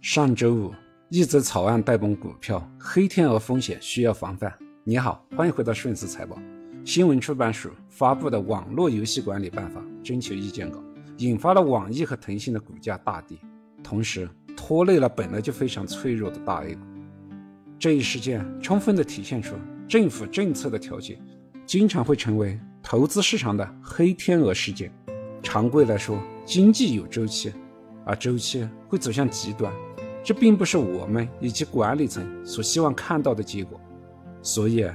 [0.00, 0.72] 上周五，
[1.08, 4.52] 一则草案带动股票黑天鹅风险需要防范。
[4.84, 6.38] 你好，欢迎回到顺思财报。
[6.84, 10.80] 新闻出版署发布的《网络游戏管理办法》征求意见稿，
[11.16, 13.36] 引发了网易和腾讯的股价大跌，
[13.82, 16.80] 同时拖累了本来就非常脆弱的大 A 股。
[17.76, 19.56] 这一事件充分地体现出
[19.88, 21.20] 政府政策的调节
[21.66, 24.92] 经常会成为投资市场的黑天鹅事件。
[25.42, 27.52] 常规来说，经济有周期，
[28.06, 29.72] 而周期会走向极端。
[30.28, 33.80] 这并不是我们以及管理层所希望看到的结果，
[34.42, 34.86] 所以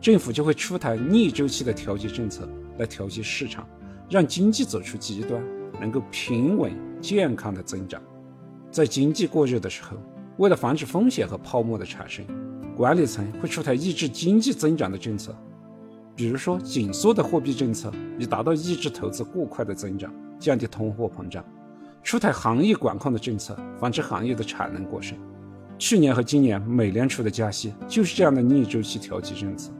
[0.00, 2.42] 政府就会出台逆周期的调节政策
[2.76, 3.64] 来调节市场，
[4.08, 5.40] 让经济走出极端，
[5.80, 8.02] 能够平稳健康的增长。
[8.72, 9.96] 在经济过热的时候，
[10.38, 12.26] 为了防止风险和泡沫的产生，
[12.76, 15.32] 管理层会出台抑制经济增长的政策，
[16.16, 21.44] 比如说紧缩的货币政策，以达到抑制投资过快的增长，降低通货膨胀。
[22.02, 25.16] 出台行业管控的政策，防止行业的产能过剩。
[25.78, 29.70] 去年和今年美联储的加息就是这样的逆周期调节政策。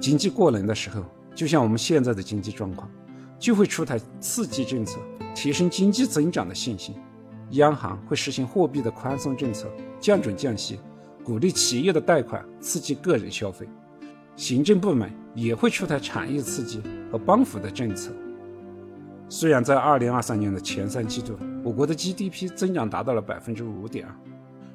[0.00, 2.90] 经济过冷的时候，就像我们现在的经济状况，
[3.38, 4.98] 就会出台刺激政策，
[5.34, 6.94] 提升经济增长的信心。
[7.52, 9.68] 央行会实行货币的宽松政策，
[10.00, 10.78] 降准降息，
[11.24, 13.68] 鼓励企业的贷款，刺激个人消费。
[14.36, 18.10] 行政部门也会出台产业刺激和帮扶的政策。
[19.34, 24.14] 虽然在二零二三年的前三季度，我国的 GDP 增长达到了百分之五点二，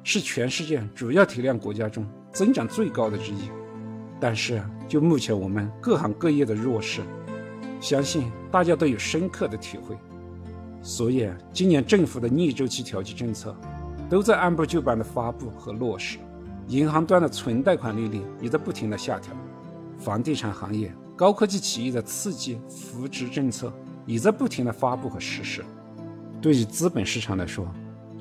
[0.02, 3.52] 是全世界主要体量国家中增长最高的之一。
[4.18, 7.02] 但是，就目前我们各行各业的弱势，
[7.80, 9.96] 相信大家都有深刻的体会。
[10.82, 13.54] 所以，今年政府的逆周期调节政策
[14.10, 16.18] 都在按部就班的发布和落实，
[16.66, 19.32] 银行端的存贷款利率也在不停的下调，
[19.96, 23.72] 房地产行业、高科技企业的刺激扶持政策。
[24.08, 25.62] 也在不停的发布和实施。
[26.40, 27.68] 对于资本市场来说，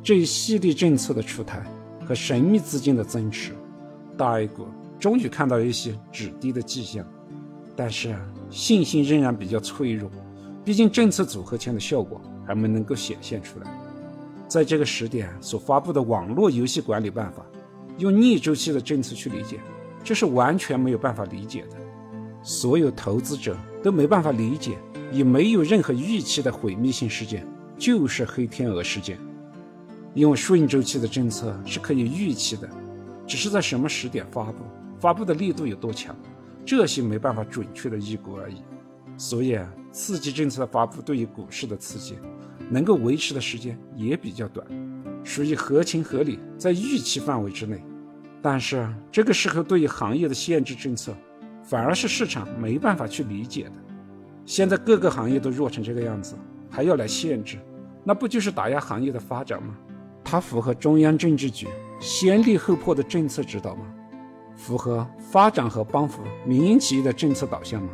[0.04, 1.66] 这一系列政策的出台
[2.06, 3.54] 和神秘资金的增持，
[4.18, 4.68] 大 A 股
[5.00, 7.06] 终于看到一些止跌的迹象。
[7.74, 8.18] 但是
[8.50, 10.12] 信心仍然比较脆弱，
[10.66, 13.68] 毕竟政策组合拳的效果还没能够显现出来。
[14.46, 17.46] 在这个时点所发布的网络游戏管理办法，
[17.98, 19.60] 用逆周期的政策去理解，
[20.04, 21.78] 这是完全没有办法理解的。
[22.42, 24.78] 所有投资者都没办法理解。
[25.12, 27.46] 以没有任何预期的毁灭性事件，
[27.78, 29.18] 就是黑天鹅事件。
[30.14, 32.68] 因为顺周期的政策是可以预期的，
[33.28, 34.64] 只是在什么时点发布，
[35.00, 36.16] 发布的力度有多强，
[36.66, 38.56] 这些没办法准确的预估而已。
[39.16, 39.58] 所以，
[39.92, 42.16] 刺激政策的发布对于股市的刺激，
[42.70, 44.66] 能够维持的时间也比较短，
[45.24, 47.84] 属于合情合理，在预期范围之内。
[48.42, 51.16] 但是，这个时候对于行业的限制政策，
[51.64, 53.72] 反而是市场没办法去理解的。
[54.48, 56.34] 现在各个行业都弱成这个样子，
[56.70, 57.58] 还要来限制，
[58.02, 59.76] 那不就是打压行业的发展吗？
[60.24, 61.68] 它符合中央政治局
[62.00, 63.86] 先立后破的政策指导吗？
[64.56, 67.90] 符合发展和帮扶民营企业的政策导向吗？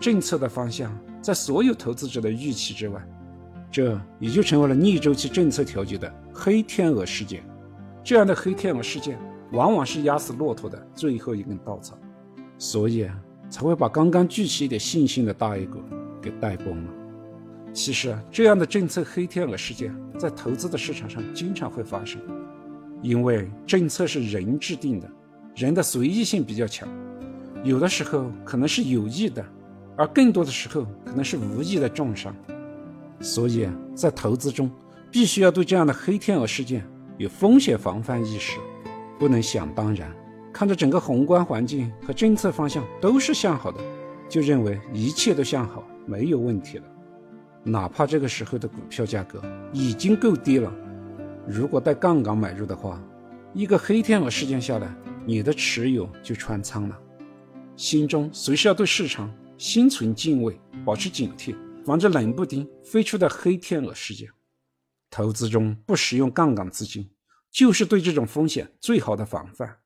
[0.00, 3.00] 政策的方向在所有投资者的预期之外，
[3.70, 7.40] 这也就成为了逆周期政策调节的黑天鹅事件。
[8.02, 9.16] 这样的黑天鹅事件，
[9.52, 11.96] 往往是压死骆驼的最后一根稻草。
[12.58, 13.16] 所以啊。
[13.50, 15.80] 才会把刚刚聚起一点信心的大 A 股
[16.20, 16.90] 给带崩了。
[17.72, 22.20] 其实，这样的政策黑天鹅事件在投资的市场上经常会发生，
[23.02, 25.08] 因为政策是人制定的，
[25.54, 26.88] 人的随意性比较强，
[27.62, 29.44] 有的时候可能是有意的，
[29.96, 32.34] 而更多的时候可能是无意的重伤。
[33.20, 34.70] 所以在投资中，
[35.10, 36.84] 必须要对这样的黑天鹅事件
[37.16, 38.58] 有风险防范意识，
[39.18, 40.10] 不能想当然。
[40.58, 43.78] 看着整个宏观环境和政策方向都是向好的，
[44.28, 46.84] 就认为一切都向好，没有问题了。
[47.62, 49.40] 哪怕这个时候的股票价格
[49.72, 50.68] 已经够低了，
[51.46, 53.00] 如果带杠杆买入的话，
[53.54, 54.92] 一个黑天鹅事件下来，
[55.24, 56.98] 你的持有就穿仓了。
[57.76, 61.54] 心中随时要对市场心存敬畏，保持警惕，
[61.84, 64.28] 防止冷不丁飞出的黑天鹅事件。
[65.08, 67.08] 投资中不使用杠杆资金，
[67.52, 69.76] 就是对这种风险最好的防范。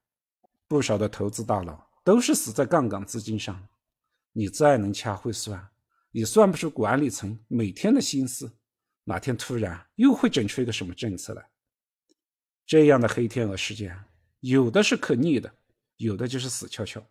[0.72, 3.69] 不少的投资大佬都是死在杠杆资金上，
[4.32, 5.69] 你再能掐会算，
[6.12, 8.50] 也算不出管理层每天的心思，
[9.04, 11.46] 哪天突然又会整出一个什么政策来？
[12.64, 14.02] 这样的黑天鹅事件，
[14.40, 15.54] 有的是可逆的，
[15.98, 17.06] 有的就是死翘翘。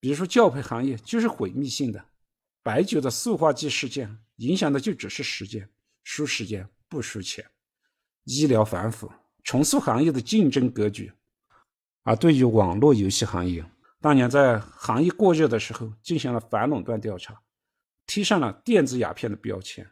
[0.00, 2.04] 比如说教培行业就是毁灭性的，
[2.64, 5.70] 白酒的塑化剂事件影响的就只是时间，
[6.02, 7.48] 输时间不输钱。
[8.24, 9.08] 医疗反腐，
[9.44, 11.12] 重塑行业的竞争格局。
[12.02, 13.64] 而对于网络游戏行业，
[14.00, 17.42] 当年在行业过热的时候进行了反垄断调查，
[18.06, 19.86] 贴上了电子鸦片的标签，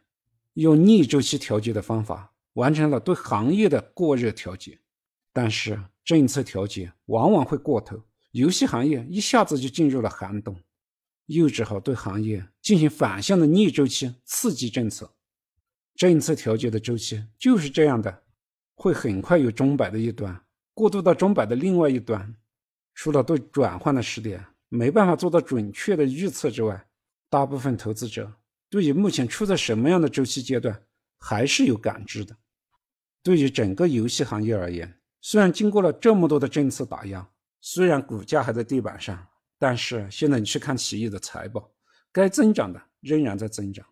[0.53, 4.79] 用逆周期调节的方法完成了对行业的过热调节，
[5.31, 8.01] 但是政策调节往往会过头，
[8.31, 10.59] 游戏行业一下子就进入了寒冬，
[11.27, 15.13] 又只好对行业进行反向的逆周期刺激政策。
[15.95, 18.23] 政策调节的周期就是这样的，
[18.73, 20.41] 会很快有钟摆的一端
[20.79, 22.33] 过渡到钟摆的另外一端。
[22.93, 26.87] 除了对转换的时点没办法做到准确的预测之外，
[27.29, 28.31] 大部分投资者
[28.69, 30.81] 对于目前处在什么样的周期阶段
[31.17, 32.33] 还是有感知的。
[33.21, 37.29] 对于整个游戏行业而言，虽然经过了这么多的政策打压，
[37.59, 39.27] 虽然股价还在地板上，
[39.57, 41.69] 但是现在你去看企业的财报，
[42.09, 43.85] 该增长的仍然在增长。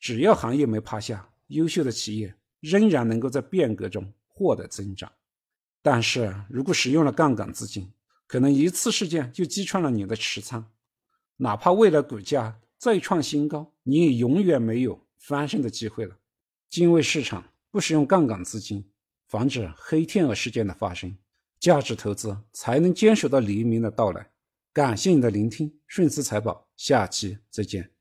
[0.00, 5.12] 只要行业没趴下，优秀的企业仍然能够在变革中获得增长。
[5.84, 7.92] 但是如果使用了杠杆资金，
[8.26, 10.72] 可能一次事件就击穿了你的持仓，
[11.36, 16.16] 哪怕未来股价再创新高，你也永远没有翻身的机会了。
[16.70, 18.90] 敬畏市场，不使用杠杆资金，
[19.28, 21.18] 防止黑天鹅事件的发生，
[21.60, 24.30] 价值投资才能坚守到黎明的到来。
[24.72, 27.93] 感谢你的聆听，顺思财宝，下期再见。